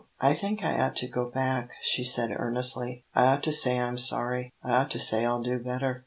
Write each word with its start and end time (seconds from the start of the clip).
"I 0.19 0.33
think 0.33 0.65
I 0.65 0.79
ought 0.81 0.95
to 0.95 1.07
go 1.07 1.29
back," 1.29 1.69
she 1.79 2.03
said, 2.03 2.31
earnestly. 2.35 3.05
"I 3.13 3.25
ought 3.33 3.43
to 3.43 3.51
say 3.51 3.77
I'm 3.79 3.99
sorry. 3.99 4.51
I 4.63 4.71
ought 4.77 4.89
to 4.89 4.99
say 4.99 5.25
I'll 5.25 5.43
do 5.43 5.59
better." 5.59 5.99